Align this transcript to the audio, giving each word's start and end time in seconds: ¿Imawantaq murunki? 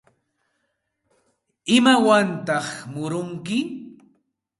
¿Imawantaq 1.77 2.65
murunki? 2.93 3.59